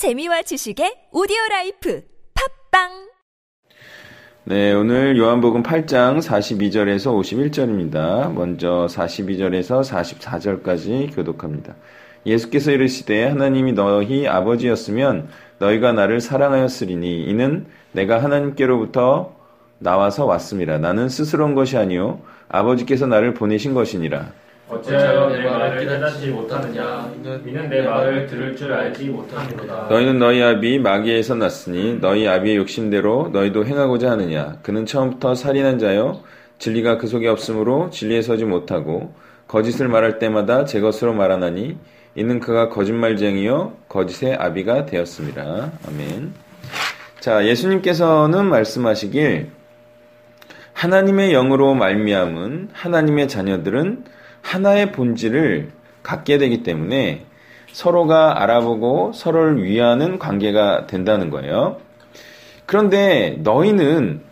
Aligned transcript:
재미와 0.00 0.40
지식의 0.40 1.12
오디오 1.12 1.36
라이프 1.50 2.02
팟빵 2.70 2.88
네, 4.44 4.72
오늘 4.72 5.18
요한복음 5.18 5.62
8장 5.62 6.22
42절에서 6.22 7.12
51절입니다. 7.12 8.32
먼저 8.32 8.86
42절에서 8.88 9.84
44절까지 9.84 11.14
교독합니다. 11.14 11.74
예수께서 12.24 12.70
이르시되 12.70 13.28
하나님이 13.28 13.74
너희 13.74 14.26
아버지였으면 14.26 15.28
너희가 15.58 15.92
나를 15.92 16.22
사랑하였으리니 16.22 17.24
이는 17.24 17.66
내가 17.92 18.22
하나님께로부터 18.22 19.36
나와서 19.80 20.24
왔음이라 20.24 20.78
나는 20.78 21.10
스스로 21.10 21.44
온 21.44 21.54
것이 21.54 21.76
아니요 21.76 22.22
아버지께서 22.48 23.06
나를 23.06 23.34
보내신 23.34 23.74
것이니라 23.74 24.32
어찌하여 24.70 25.30
내 25.30 25.42
말을 25.42 25.86
깨닫지 25.86 26.28
못하느냐? 26.28 27.12
이는 27.44 27.68
내 27.68 27.82
말을 27.82 28.26
들을 28.26 28.54
줄 28.54 28.72
알지 28.72 29.06
못하는도다. 29.06 29.88
너희는 29.88 30.18
너희 30.18 30.42
아비 30.42 30.78
마귀에서 30.78 31.34
났으니 31.34 31.98
너희 32.00 32.28
아비의 32.28 32.56
욕심대로 32.56 33.30
너희도 33.32 33.66
행하고자 33.66 34.10
하느냐? 34.12 34.58
그는 34.62 34.86
처음부터 34.86 35.34
살인한 35.34 35.78
자요. 35.78 36.20
진리가 36.58 36.98
그 36.98 37.06
속에 37.06 37.26
없으므로 37.26 37.90
진리에 37.90 38.22
서지 38.22 38.44
못하고 38.44 39.12
거짓을 39.48 39.88
말할 39.88 40.18
때마다 40.18 40.64
제 40.64 40.80
것으로 40.80 41.14
말하나니 41.14 41.76
이는 42.14 42.38
그가 42.38 42.68
거짓말쟁이요. 42.68 43.72
거짓의 43.88 44.34
아비가 44.34 44.86
되었습니다. 44.86 45.72
아멘. 45.88 46.32
자, 47.18 47.44
예수님께서는 47.46 48.46
말씀하시길 48.46 49.48
하나님의 50.72 51.32
영으로 51.32 51.74
말미암은 51.74 52.70
하나님의 52.72 53.28
자녀들은 53.28 54.04
하나의 54.42 54.92
본질을 54.92 55.70
갖게 56.02 56.38
되기 56.38 56.62
때문에 56.62 57.26
서로가 57.72 58.42
알아보고 58.42 59.12
서로를 59.12 59.62
위하는 59.62 60.18
관계가 60.18 60.86
된다는 60.86 61.30
거예요. 61.30 61.78
그런데 62.66 63.36
너희는 63.40 64.22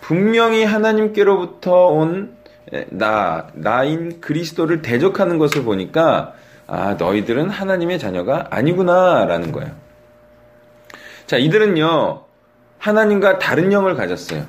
분명히 0.00 0.64
하나님께로부터 0.64 1.88
온 1.88 2.36
나, 2.90 3.48
나인 3.54 4.20
그리스도를 4.20 4.82
대적하는 4.82 5.38
것을 5.38 5.64
보니까 5.64 6.34
아, 6.66 6.94
너희들은 6.94 7.50
하나님의 7.50 7.98
자녀가 7.98 8.46
아니구나라는 8.50 9.52
거예요. 9.52 9.70
자, 11.26 11.36
이들은요, 11.36 12.22
하나님과 12.78 13.38
다른 13.38 13.72
영을 13.72 13.94
가졌어요. 13.94 14.46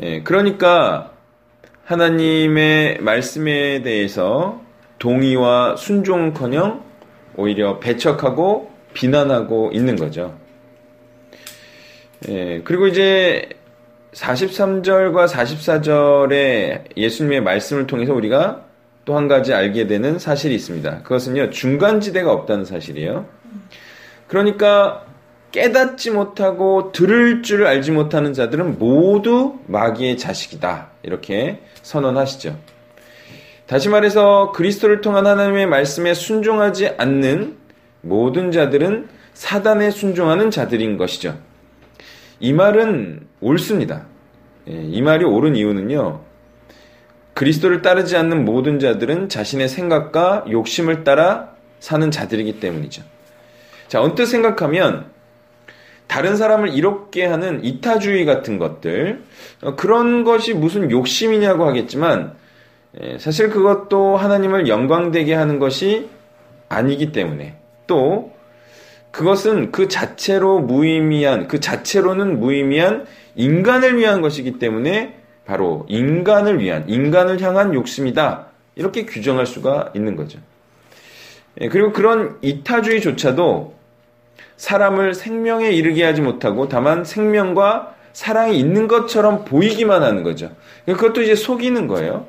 예, 0.00 0.22
그러니까 0.22 1.13
하나님의 1.84 2.98
말씀에 3.00 3.82
대해서 3.82 4.60
동의와 4.98 5.76
순종커녕 5.76 6.82
오히려 7.36 7.78
배척하고 7.78 8.70
비난하고 8.94 9.70
있는 9.72 9.96
거죠. 9.96 10.34
예, 12.28 12.62
그리고 12.64 12.86
이제 12.86 13.48
43절과 14.12 15.26
44절의 15.28 16.96
예수님의 16.96 17.42
말씀을 17.42 17.86
통해서 17.86 18.14
우리가 18.14 18.64
또 19.04 19.16
한 19.16 19.28
가지 19.28 19.52
알게 19.52 19.86
되는 19.86 20.18
사실이 20.18 20.54
있습니다. 20.54 21.02
그것은요, 21.02 21.50
중간지대가 21.50 22.32
없다는 22.32 22.64
사실이에요. 22.64 23.26
그러니까 24.28 25.04
깨닫지 25.54 26.10
못하고 26.10 26.90
들을 26.90 27.44
줄 27.44 27.64
알지 27.64 27.92
못하는 27.92 28.32
자들은 28.32 28.76
모두 28.80 29.60
마귀의 29.68 30.18
자식이다. 30.18 30.88
이렇게 31.04 31.60
선언하시죠. 31.80 32.58
다시 33.66 33.88
말해서 33.88 34.50
그리스도를 34.50 35.00
통한 35.00 35.28
하나님의 35.28 35.66
말씀에 35.66 36.12
순종하지 36.12 36.94
않는 36.98 37.56
모든 38.00 38.50
자들은 38.50 39.06
사단에 39.32 39.92
순종하는 39.92 40.50
자들인 40.50 40.96
것이죠. 40.96 41.38
이 42.40 42.52
말은 42.52 43.20
옳습니다. 43.40 44.06
예, 44.68 44.72
이 44.72 45.02
말이 45.02 45.24
옳은 45.24 45.54
이유는요. 45.54 46.20
그리스도를 47.34 47.80
따르지 47.80 48.16
않는 48.16 48.44
모든 48.44 48.80
자들은 48.80 49.28
자신의 49.28 49.68
생각과 49.68 50.46
욕심을 50.50 51.04
따라 51.04 51.50
사는 51.78 52.10
자들이기 52.10 52.58
때문이죠. 52.58 53.04
자, 53.86 54.02
언뜻 54.02 54.26
생각하면 54.26 55.13
다른 56.06 56.36
사람을 56.36 56.68
이롭게 56.74 57.24
하는 57.24 57.64
이타주의 57.64 58.24
같은 58.24 58.58
것들, 58.58 59.22
어, 59.62 59.76
그런 59.76 60.24
것이 60.24 60.54
무슨 60.54 60.90
욕심이냐고 60.90 61.66
하겠지만, 61.66 62.34
예, 63.00 63.18
사실 63.18 63.50
그것도 63.50 64.16
하나님을 64.16 64.68
영광되게 64.68 65.34
하는 65.34 65.58
것이 65.58 66.08
아니기 66.68 67.12
때문에, 67.12 67.56
또, 67.86 68.32
그것은 69.10 69.72
그 69.72 69.88
자체로 69.88 70.60
무의미한, 70.60 71.48
그 71.48 71.60
자체로는 71.60 72.40
무의미한 72.40 73.06
인간을 73.36 73.96
위한 73.96 74.20
것이기 74.20 74.58
때문에 74.58 75.16
바로 75.44 75.86
인간을 75.88 76.60
위한, 76.60 76.88
인간을 76.88 77.40
향한 77.40 77.74
욕심이다. 77.74 78.46
이렇게 78.76 79.04
규정할 79.04 79.46
수가 79.46 79.92
있는 79.94 80.16
거죠. 80.16 80.38
예, 81.60 81.68
그리고 81.68 81.92
그런 81.92 82.38
이타주의조차도 82.42 83.74
사람을 84.56 85.14
생명에 85.14 85.70
이르게 85.70 86.04
하지 86.04 86.20
못하고 86.20 86.68
다만 86.68 87.04
생명과 87.04 87.94
사랑이 88.12 88.58
있는 88.58 88.86
것처럼 88.86 89.44
보이기만 89.44 90.02
하는 90.02 90.22
거죠. 90.22 90.50
그것도 90.86 91.22
이제 91.22 91.34
속이는 91.34 91.88
거예요. 91.88 92.26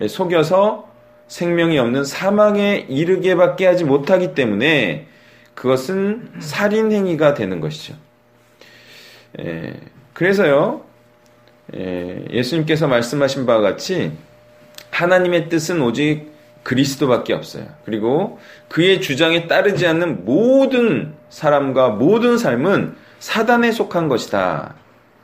예, 0.00 0.08
속여서 0.08 0.88
생명이 1.28 1.78
없는 1.78 2.04
사망에 2.04 2.86
이르게밖에 2.88 3.66
하지 3.66 3.84
못하기 3.84 4.34
때문에 4.34 5.06
그것은 5.54 6.30
살인 6.40 6.90
행위가 6.90 7.34
되는 7.34 7.60
것이죠. 7.60 7.94
예, 9.38 9.74
그래서요, 10.12 10.82
예, 11.76 12.42
수님께서 12.42 12.88
말씀하신 12.88 13.46
바와 13.46 13.60
같이 13.60 14.12
하나님의 14.90 15.48
뜻은 15.48 15.80
오직 15.82 16.29
그리스도밖에 16.62 17.32
없어요. 17.32 17.66
그리고 17.84 18.38
그의 18.68 19.00
주장에 19.00 19.46
따르지 19.46 19.86
않는 19.86 20.24
모든 20.24 21.14
사람과 21.28 21.90
모든 21.90 22.38
삶은 22.38 22.96
사단에 23.18 23.72
속한 23.72 24.08
것이다. 24.08 24.74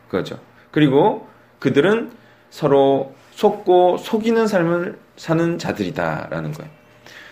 그거죠. 0.08 0.38
그리고 0.70 1.26
그들은 1.58 2.12
서로 2.50 3.14
속고 3.32 3.98
속이는 3.98 4.46
삶을 4.46 4.98
사는 5.16 5.58
자들이다라는 5.58 6.52
거예요. 6.52 6.70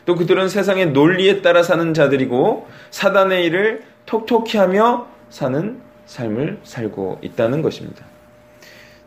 또 0.06 0.14
그들은 0.16 0.48
세상의 0.48 0.90
논리에 0.90 1.40
따라 1.40 1.62
사는 1.62 1.94
자들이고 1.94 2.68
사단의 2.90 3.46
일을 3.46 3.84
톡톡히 4.06 4.58
하며 4.58 5.06
사는 5.30 5.80
삶을 6.06 6.60
살고 6.62 7.20
있다는 7.22 7.62
것입니다. 7.62 8.04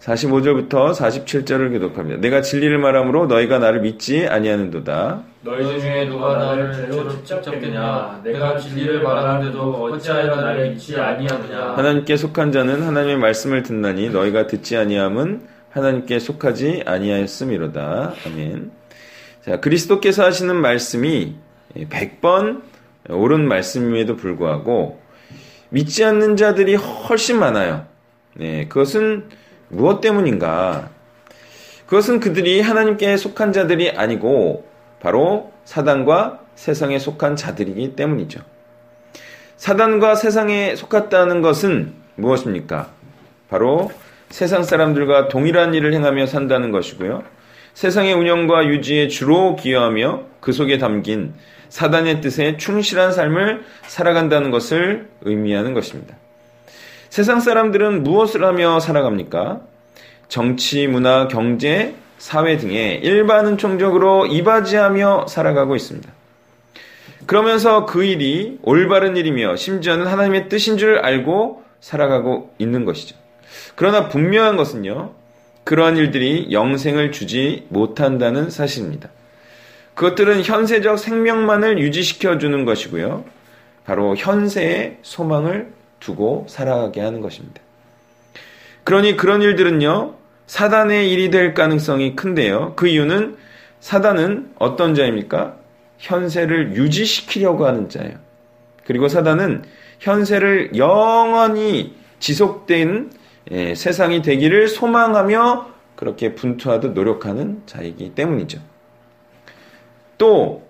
45절부터 0.07 0.93
47절을 0.93 1.71
교독합니다. 1.73 2.21
내가 2.21 2.41
진리를 2.41 2.77
말하므로 2.77 3.27
너희가 3.27 3.59
나를 3.59 3.81
믿지 3.81 4.25
아니하는도다. 4.25 5.23
너희 5.41 5.79
중에 5.79 6.05
누가 6.05 6.37
나를 6.37 6.73
죄로 6.73 7.09
직접겠냐 7.09 8.21
내가 8.23 8.57
진리를 8.57 9.01
말하는데도 9.01 9.83
어찌하여 9.83 10.35
나를 10.35 10.71
믿지 10.71 10.97
아니하느냐 10.97 11.73
하나님께 11.75 12.17
속한 12.17 12.51
자는 12.51 12.81
하나님의 12.83 13.17
말씀을 13.17 13.63
듣나니 13.63 14.09
너희가 14.09 14.47
듣지 14.47 14.77
아니함은 14.77 15.41
하나님께 15.71 16.19
속하지 16.19 16.83
아니하였음이로다. 16.85 18.13
아멘. 18.25 18.71
자, 19.45 19.59
그리스도께서 19.59 20.23
하시는 20.23 20.55
말씀이 20.55 21.35
100번 21.75 22.61
옳은 23.09 23.47
말씀임에도 23.47 24.15
불구하고 24.15 24.99
믿지 25.69 26.03
않는 26.03 26.37
자들이 26.37 26.75
훨씬 26.75 27.39
많아요. 27.39 27.85
네, 28.35 28.67
그것은 28.67 29.25
무엇 29.69 30.01
때문인가? 30.01 30.89
그것은 31.85 32.19
그들이 32.19 32.61
하나님께 32.61 33.15
속한 33.17 33.53
자들이 33.53 33.91
아니고 33.91 34.67
바로 34.99 35.51
사단과 35.63 36.41
세상에 36.55 36.99
속한 36.99 37.35
자들이기 37.35 37.95
때문이죠. 37.95 38.41
사단과 39.55 40.15
세상에 40.15 40.75
속았다는 40.75 41.41
것은 41.41 41.93
무엇입니까? 42.15 42.89
바로 43.49 43.91
세상 44.29 44.63
사람들과 44.63 45.29
동일한 45.29 45.73
일을 45.73 45.93
행하며 45.93 46.25
산다는 46.25 46.71
것이고요. 46.71 47.23
세상의 47.73 48.13
운영과 48.13 48.65
유지에 48.67 49.07
주로 49.07 49.55
기여하며 49.55 50.23
그 50.41 50.51
속에 50.51 50.77
담긴 50.77 51.33
사단의 51.69 52.21
뜻에 52.21 52.57
충실한 52.57 53.11
삶을 53.11 53.63
살아간다는 53.87 54.51
것을 54.51 55.09
의미하는 55.21 55.73
것입니다. 55.73 56.15
세상 57.09 57.39
사람들은 57.39 58.03
무엇을 58.03 58.43
하며 58.43 58.79
살아갑니까? 58.79 59.61
정치, 60.27 60.87
문화, 60.87 61.27
경제, 61.27 61.95
사회 62.17 62.57
등에 62.57 62.99
일반은 63.03 63.57
총적으로 63.57 64.25
이바지하며 64.25 65.27
살아가고 65.27 65.75
있습니다. 65.75 66.09
그러면서 67.25 67.85
그 67.85 68.03
일이 68.03 68.57
올바른 68.63 69.17
일이며 69.17 69.55
심지어는 69.55 70.07
하나님의 70.07 70.49
뜻인 70.49 70.77
줄 70.77 70.99
알고 70.99 71.63
살아가고 71.79 72.53
있는 72.57 72.85
것이죠. 72.85 73.15
그러나 73.75 74.07
분명한 74.07 74.57
것은요, 74.57 75.13
그러한 75.63 75.97
일들이 75.97 76.47
영생을 76.51 77.11
주지 77.11 77.65
못한다는 77.69 78.49
사실입니다. 78.49 79.09
그것들은 79.95 80.43
현세적 80.43 80.99
생명만을 80.99 81.79
유지시켜 81.79 82.37
주는 82.37 82.65
것이고요. 82.65 83.25
바로 83.85 84.15
현세의 84.15 84.99
소망을 85.01 85.73
두고 85.99 86.45
살아가게 86.49 87.01
하는 87.01 87.21
것입니다. 87.21 87.61
그러니 88.83 89.17
그런 89.17 89.41
일들은요, 89.41 90.15
사단의 90.47 91.11
일이 91.11 91.29
될 91.29 91.53
가능성이 91.53 92.15
큰데요. 92.15 92.73
그 92.75 92.87
이유는 92.87 93.37
사단은 93.79 94.53
어떤 94.59 94.95
자입니까? 94.95 95.57
현세를 95.97 96.75
유지시키려고 96.75 97.65
하는 97.65 97.89
자예요. 97.89 98.17
그리고 98.85 99.07
사단은 99.07 99.63
현세를 99.99 100.77
영원히 100.77 101.95
지속된 102.19 103.11
예, 103.51 103.75
세상이 103.75 104.21
되기를 104.21 104.67
소망하며 104.67 105.67
그렇게 105.95 106.35
분투하듯 106.35 106.93
노력하는 106.93 107.63
자이기 107.65 108.13
때문이죠. 108.13 108.59
또 110.17 110.67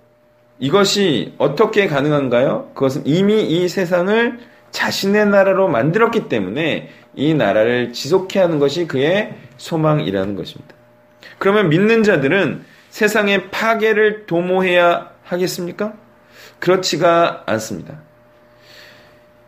이것이 0.59 1.33
어떻게 1.38 1.88
가능한가요? 1.88 2.71
그것은 2.73 3.03
이미 3.06 3.44
이 3.44 3.68
세상을 3.68 4.39
자신의 4.77 5.25
나라로 5.29 5.69
만들었기 5.69 6.29
때문에 6.29 6.91
이 7.15 7.33
나라를 7.33 7.94
지속해 7.94 8.39
하는 8.39 8.59
것이 8.59 8.85
그의 8.85 9.35
소망이라는 9.57 10.35
것입니다. 10.35 10.75
그러면 11.39 11.69
믿는 11.69 12.03
자들은 12.03 12.63
세상의 12.91 13.50
파괴를 13.50 14.27
도모해야 14.27 15.13
하겠습니까? 15.24 15.94
그렇지가 16.59 17.44
않습니다. 17.47 18.01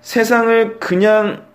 세상을 0.02 0.80
그냥 0.80 1.46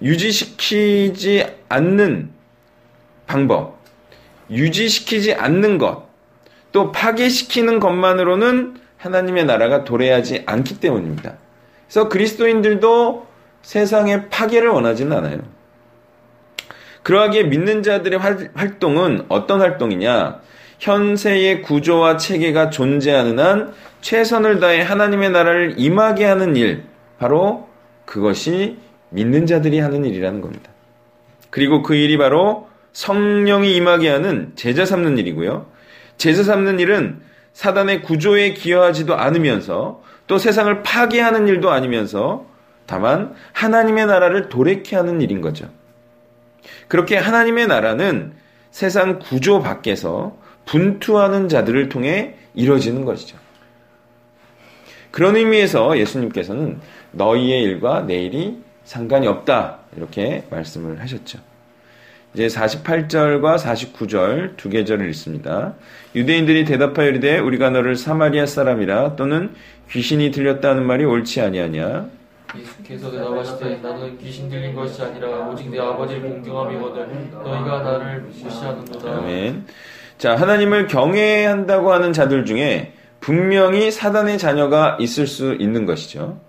유지시키지 0.00 1.44
않는 1.68 2.30
방법, 3.26 3.78
유지시키지 4.48 5.34
않는 5.34 5.78
것, 5.78 6.06
또 6.70 6.92
파괴시키는 6.92 7.80
것만으로는 7.80 8.76
하나님의 8.98 9.44
나라가 9.44 9.82
도래하지 9.82 10.44
않기 10.46 10.78
때문입니다. 10.78 11.42
그래서 11.92 12.08
그리스도인들도 12.08 13.26
세상의 13.60 14.30
파괴를 14.30 14.70
원하지는 14.70 15.14
않아요. 15.14 15.40
그러하기에 17.02 17.44
믿는 17.44 17.82
자들의 17.82 18.18
활동은 18.54 19.26
어떤 19.28 19.60
활동이냐? 19.60 20.40
현세의 20.78 21.60
구조와 21.60 22.16
체계가 22.16 22.70
존재하는 22.70 23.38
한 23.38 23.74
최선을 24.00 24.58
다해 24.58 24.80
하나님의 24.80 25.32
나라를 25.32 25.74
임하게 25.76 26.24
하는 26.24 26.56
일, 26.56 26.84
바로 27.18 27.68
그것이 28.06 28.78
믿는 29.10 29.44
자들이 29.44 29.78
하는 29.78 30.06
일이라는 30.06 30.40
겁니다. 30.40 30.70
그리고 31.50 31.82
그 31.82 31.94
일이 31.94 32.16
바로 32.16 32.70
성령이 32.94 33.76
임하게 33.76 34.08
하는 34.08 34.52
제자 34.54 34.86
삼는 34.86 35.18
일이고요. 35.18 35.66
제자 36.16 36.42
삼는 36.42 36.80
일은 36.80 37.20
사단의 37.52 38.02
구조에 38.02 38.54
기여하지도 38.54 39.14
않으면서 39.14 40.02
또 40.26 40.38
세상을 40.38 40.82
파괴하는 40.82 41.48
일도 41.48 41.70
아니면서 41.70 42.46
다만 42.86 43.34
하나님의 43.52 44.06
나라를 44.06 44.48
도래케 44.48 44.96
하는 44.96 45.20
일인 45.20 45.40
거죠. 45.40 45.68
그렇게 46.88 47.16
하나님의 47.16 47.66
나라는 47.66 48.32
세상 48.70 49.18
구조 49.18 49.60
밖에서 49.60 50.36
분투하는 50.64 51.48
자들을 51.48 51.88
통해 51.88 52.36
이루어지는 52.54 53.04
것이죠. 53.04 53.36
그런 55.10 55.36
의미에서 55.36 55.98
예수님께서는 55.98 56.80
너희의 57.12 57.62
일과 57.62 58.00
내 58.02 58.22
일이 58.22 58.62
상관이 58.84 59.26
없다. 59.26 59.78
이렇게 59.96 60.44
말씀을 60.50 61.00
하셨죠. 61.00 61.51
이제 62.34 62.46
48절과 62.46 63.58
49절 63.58 64.56
두 64.56 64.70
계절을 64.70 65.08
읽습니다. 65.10 65.74
유대인들이 66.14 66.64
대답하여 66.64 67.08
이르되 67.08 67.38
우리가 67.38 67.70
너를 67.70 67.96
사마리아 67.96 68.46
사람이라 68.46 69.16
또는 69.16 69.54
귀신이 69.90 70.30
들렸다는 70.30 70.84
말이 70.86 71.04
옳지 71.04 71.40
아니하냐 71.42 72.08
예수께서 72.56 73.10
대답하시되 73.10 73.80
나는 73.82 74.18
귀신 74.18 74.48
들린 74.48 74.74
것이 74.74 75.02
아니라 75.02 75.48
오직 75.48 75.70
내 75.70 75.78
아버지를 75.78 76.22
공경함이거든 76.22 77.30
너희가 77.32 77.82
나를 77.82 78.20
무시하는도다. 78.20 79.10
아멘. 79.10 79.66
자 80.18 80.36
하나님을 80.36 80.86
경외한다고 80.86 81.92
하는 81.92 82.12
자들 82.12 82.44
중에 82.44 82.92
분명히 83.20 83.90
사단의 83.90 84.38
자녀가 84.38 84.96
있을 85.00 85.26
수 85.26 85.54
있는 85.54 85.86
것이죠. 85.86 86.40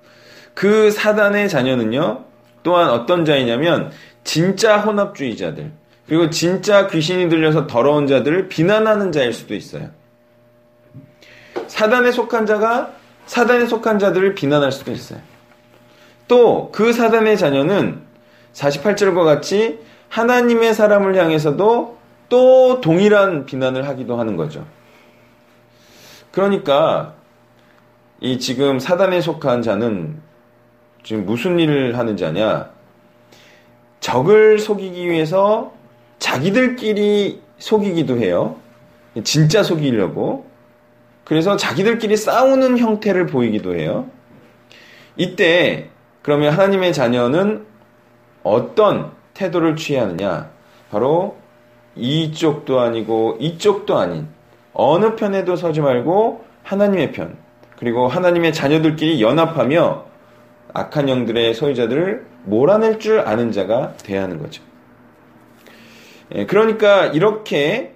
그 0.53 0.91
사단의 0.91 1.49
자녀는요 1.49 2.25
또한 2.63 2.89
어떤 2.89 3.25
자이냐면 3.25 3.91
진짜 4.23 4.79
혼합주의자들, 4.79 5.71
그리고 6.07 6.29
진짜 6.29 6.87
귀신이 6.87 7.29
들려서 7.29 7.67
더러운 7.67 8.07
자들을 8.07 8.49
비난하는 8.49 9.11
자일 9.11 9.33
수도 9.33 9.55
있어요. 9.55 9.89
사단에 11.67 12.11
속한 12.11 12.45
자가 12.45 12.93
사단에 13.25 13.65
속한 13.65 13.99
자들을 13.99 14.35
비난할 14.35 14.71
수도 14.71 14.91
있어요. 14.91 15.19
또 16.27 16.71
그 16.71 16.93
사단의 16.93 17.37
자녀는 17.37 18.01
48절과 18.53 19.23
같이 19.23 19.79
하나님의 20.09 20.73
사람을 20.73 21.15
향해서도 21.15 21.97
또 22.29 22.81
동일한 22.81 23.45
비난을 23.45 23.87
하기도 23.87 24.17
하는 24.17 24.35
거죠. 24.37 24.65
그러니까 26.31 27.13
이 28.19 28.39
지금 28.39 28.79
사단에 28.79 29.21
속한 29.21 29.61
자는 29.61 30.21
지금 31.03 31.25
무슨 31.25 31.59
일을 31.59 31.97
하는 31.97 32.15
자냐? 32.15 32.71
적을 34.03 34.59
속이기 34.59 35.09
위해서 35.09 35.71
자기들끼리 36.19 37.41
속이기도 37.57 38.17
해요. 38.17 38.57
진짜 39.23 39.63
속이려고. 39.63 40.45
그래서 41.23 41.55
자기들끼리 41.55 42.17
싸우는 42.17 42.77
형태를 42.77 43.27
보이기도 43.27 43.75
해요. 43.75 44.07
이때 45.15 45.87
그러면 46.21 46.51
하나님의 46.51 46.91
자녀는 46.91 47.65
어떤 48.43 49.11
태도를 49.35 49.77
취해야 49.77 50.03
하느냐? 50.03 50.49
바로 50.91 51.37
이쪽도 51.95 52.81
아니고 52.81 53.37
이쪽도 53.39 53.97
아닌 53.97 54.27
어느 54.73 55.15
편에도 55.15 55.55
서지 55.55 55.79
말고 55.79 56.43
하나님의 56.63 57.13
편 57.13 57.37
그리고 57.77 58.09
하나님의 58.09 58.51
자녀들끼리 58.51 59.21
연합하며 59.21 60.03
악한 60.73 61.07
영들의 61.09 61.53
소유자들을 61.53 62.25
몰아낼 62.45 62.99
줄 62.99 63.19
아는 63.19 63.51
자가 63.51 63.95
돼야 63.97 64.23
하는 64.23 64.39
거죠. 64.39 64.63
예, 66.35 66.45
그러니까 66.45 67.05
이렇게 67.07 67.93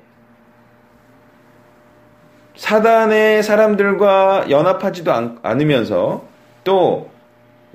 사단의 2.56 3.44
사람들과 3.44 4.50
연합하지도 4.50 5.12
않 5.14 5.40
으면서 5.62 6.26
또 6.64 7.10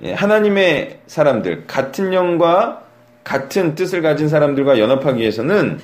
예, 0.02 0.12
하나님의 0.12 1.00
사람들, 1.06 1.66
같은 1.66 2.12
영과 2.12 2.82
같은 3.24 3.74
뜻을 3.74 4.02
가진 4.02 4.28
사람들과 4.28 4.78
연합하기 4.78 5.20
위해서는 5.20 5.80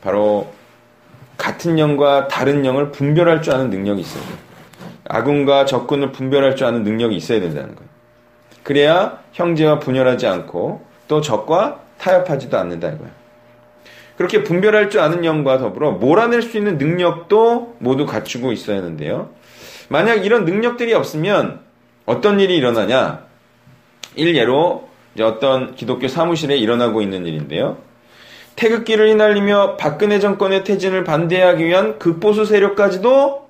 바로 0.00 0.50
같은 1.36 1.78
영과 1.78 2.28
다른 2.28 2.64
영을 2.64 2.90
분별할 2.90 3.42
줄 3.42 3.54
아는 3.54 3.70
능력이 3.70 4.00
있어야 4.00 4.22
돼요. 4.22 4.36
아군과 5.08 5.64
적군을 5.66 6.12
분별할 6.12 6.56
줄 6.56 6.66
아는 6.66 6.84
능력이 6.84 7.16
있어야 7.16 7.40
된다는 7.40 7.74
거예요. 7.74 7.89
그래야 8.70 9.18
형제와 9.32 9.80
분열하지 9.80 10.28
않고 10.28 10.86
또 11.08 11.20
적과 11.20 11.80
타협하지도 11.98 12.56
않는다 12.56 12.86
이거예요. 12.90 13.10
그렇게 14.16 14.44
분별할 14.44 14.90
줄 14.90 15.00
아는 15.00 15.24
영과 15.24 15.58
더불어 15.58 15.90
몰아낼 15.90 16.40
수 16.40 16.56
있는 16.56 16.78
능력도 16.78 17.78
모두 17.80 18.06
갖추고 18.06 18.52
있어야 18.52 18.76
하는데요. 18.76 19.30
만약 19.88 20.24
이런 20.24 20.44
능력들이 20.44 20.94
없으면 20.94 21.58
어떤 22.06 22.38
일이 22.38 22.56
일어나냐? 22.56 23.24
일예로 24.14 24.88
어떤 25.20 25.74
기독교 25.74 26.06
사무실에 26.06 26.56
일어나고 26.56 27.02
있는 27.02 27.26
일인데요. 27.26 27.78
태극기를 28.54 29.08
휘날리며 29.08 29.78
박근혜 29.78 30.20
정권의 30.20 30.62
퇴진을 30.62 31.02
반대하기 31.02 31.64
위한 31.64 31.98
극보수 31.98 32.44
세력까지도 32.44 33.48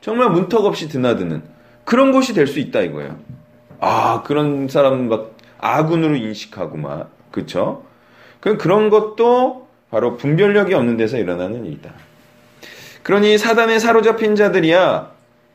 정말 0.00 0.30
문턱 0.30 0.64
없이 0.64 0.88
드나드는 0.88 1.42
그런 1.84 2.10
곳이 2.10 2.32
될 2.32 2.46
수 2.46 2.58
있다 2.58 2.80
이거예요. 2.80 3.41
아, 3.84 4.22
그런 4.22 4.68
사람 4.68 5.08
막 5.08 5.32
아군으로 5.58 6.14
인식하고 6.14 6.76
막, 6.76 7.10
그쵸? 7.32 7.82
그런 8.40 8.90
것도 8.90 9.66
바로 9.90 10.16
분별력이 10.16 10.72
없는 10.72 10.96
데서 10.96 11.18
일어나는 11.18 11.66
일이다. 11.66 11.90
그러니 13.02 13.38
사단에 13.38 13.80
사로잡힌 13.80 14.36
자들이야 14.36 15.10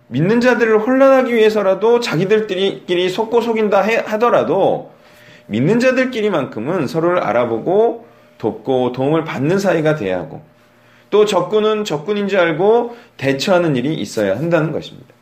믿는 0.08 0.42
자들을 0.42 0.80
혼란하기 0.80 1.34
위해서라도 1.34 2.02
자기들끼리 2.02 3.10
속고 3.10 3.40
속인다 3.40 3.82
하더라도 4.08 4.92
믿는 5.46 5.80
자들끼리만큼은 5.80 6.88
서로를 6.88 7.20
알아보고 7.20 8.08
돕고 8.40 8.92
도움을 8.92 9.24
받는 9.24 9.58
사이가 9.58 9.96
돼야 9.96 10.20
하고 10.20 10.42
또 11.10 11.24
적군은 11.24 11.86
적군인지 11.86 12.38
알고 12.38 12.98
대처하는 13.16 13.78
일이 13.78 13.94
있어야 13.94 14.36
한다는 14.36 14.74
것입니다. 14.74 15.17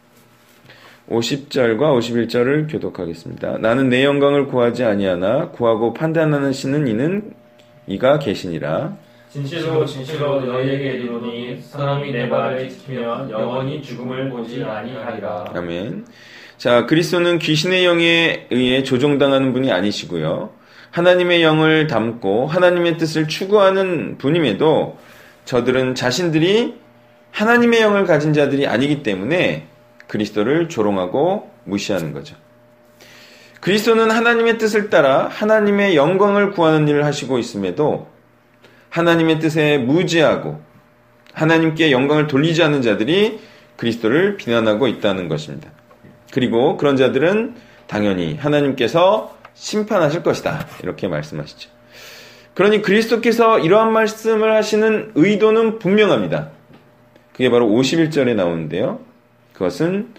50절과 1.09 1.79
51절을 1.79 2.71
교독하겠습니다. 2.71 3.59
나는 3.59 3.89
내 3.89 4.03
영광을 4.03 4.47
구하지 4.47 4.83
아니하나 4.83 5.49
구하고 5.49 5.93
판단하는 5.93 6.51
신은 6.51 6.87
이는 6.87 7.33
이가 7.87 8.19
계시니라. 8.19 8.97
진실로 9.29 9.85
진실로 9.85 10.41
너희에게 10.41 10.93
이르노니 10.93 11.61
사람이 11.61 12.11
내 12.11 12.25
말을 12.25 12.69
지키면 12.69 13.29
영원히 13.29 13.81
죽음을 13.81 14.29
보지 14.29 14.63
아니하리라. 14.63 15.51
아멘. 15.53 16.05
자, 16.57 16.85
그리스도는 16.85 17.39
귀신의 17.39 17.83
영에 17.85 18.47
의해 18.49 18.83
조종당하는 18.83 19.51
분이 19.51 19.71
아니시고요. 19.71 20.51
하나님의 20.91 21.43
영을 21.43 21.87
담고 21.87 22.47
하나님의 22.47 22.97
뜻을 22.97 23.27
추구하는 23.27 24.17
분임에도 24.17 24.97
저들은 25.43 25.95
자신들이 25.95 26.75
하나님의 27.31 27.81
영을 27.81 28.05
가진 28.05 28.31
자들이 28.31 28.65
아니기 28.65 29.03
때문에 29.03 29.67
그리스도를 30.07 30.69
조롱하고 30.69 31.49
무시하는 31.63 32.13
거죠. 32.13 32.35
그리스도는 33.61 34.11
하나님의 34.11 34.57
뜻을 34.57 34.89
따라 34.89 35.27
하나님의 35.27 35.95
영광을 35.95 36.51
구하는 36.51 36.87
일을 36.87 37.03
하시고 37.05 37.39
있음에도 37.39 38.07
하나님의 38.89 39.39
뜻에 39.39 39.77
무지하고 39.77 40.61
하나님께 41.33 41.91
영광을 41.91 42.27
돌리지 42.27 42.63
않는 42.63 42.81
자들이 42.81 43.39
그리스도를 43.75 44.37
비난하고 44.37 44.87
있다는 44.87 45.27
것입니다. 45.27 45.69
그리고 46.31 46.77
그런 46.77 46.95
자들은 46.95 47.55
당연히 47.87 48.35
하나님께서 48.35 49.35
심판하실 49.53 50.23
것이다. 50.23 50.67
이렇게 50.83 51.07
말씀하시죠. 51.07 51.69
그러니 52.53 52.81
그리스도께서 52.81 53.59
이러한 53.59 53.91
말씀을 53.91 54.55
하시는 54.55 55.11
의도는 55.15 55.79
분명합니다. 55.79 56.49
그게 57.33 57.49
바로 57.49 57.67
51절에 57.67 58.33
나오는데요. 58.35 58.99
그것은 59.55 60.13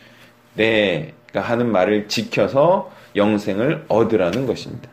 내가 0.55 1.41
하는 1.41 1.71
말을 1.71 2.09
지켜서 2.09 2.91
영생을 3.15 3.85
얻으라는 3.89 4.47
것입니다. 4.47 4.89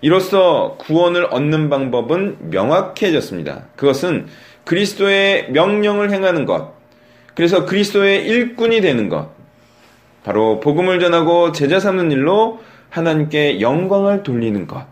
이로써 0.00 0.76
구원을 0.78 1.26
얻는 1.30 1.68
방법은 1.68 2.50
명확해졌습니다. 2.50 3.64
그것은 3.76 4.26
그리스도의 4.64 5.50
명령을 5.52 6.12
행하는 6.12 6.44
것, 6.44 6.74
그래서 7.34 7.66
그리스도의 7.66 8.26
일꾼이 8.26 8.80
되는 8.80 9.08
것, 9.08 9.30
바로 10.24 10.60
복음을 10.60 11.00
전하고 11.00 11.52
제자 11.52 11.80
삼는 11.80 12.10
일로 12.10 12.60
하나님께 12.90 13.60
영광을 13.60 14.22
돌리는 14.22 14.66
것, 14.66 14.86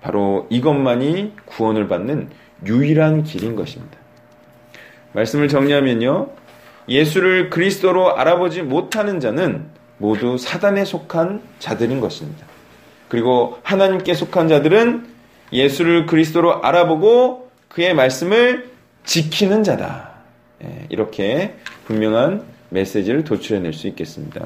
바로 0.00 0.46
이것만이 0.50 1.32
구원을 1.46 1.88
받는 1.88 2.30
유일한 2.66 3.24
길인 3.24 3.56
것입니다. 3.56 3.96
말씀을 5.12 5.48
정리하면요. 5.48 6.30
예수를 6.88 7.50
그리스도로 7.50 8.16
알아보지 8.16 8.62
못하는 8.62 9.20
자는 9.20 9.66
모두 9.98 10.38
사단에 10.38 10.84
속한 10.84 11.42
자들인 11.58 12.00
것입니다. 12.00 12.46
그리고 13.08 13.58
하나님께 13.62 14.14
속한 14.14 14.48
자들은 14.48 15.06
예수를 15.52 16.06
그리스도로 16.06 16.62
알아보고 16.62 17.50
그의 17.68 17.94
말씀을 17.94 18.70
지키는 19.04 19.64
자다. 19.64 20.10
예, 20.64 20.86
이렇게 20.88 21.56
분명한 21.86 22.42
메시지를 22.70 23.24
도출해낼 23.24 23.72
수 23.72 23.88
있겠습니다. 23.88 24.40